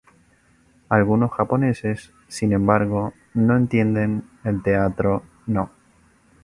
[0.89, 5.69] Algunos japoneses, sin embargo, no entienden el teatro Noh.